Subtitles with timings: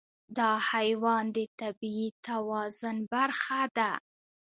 [0.37, 3.91] دا حیوان د طبیعي توازن برخه ده.